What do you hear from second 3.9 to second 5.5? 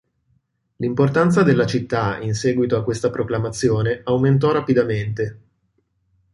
aumentò rapidamente.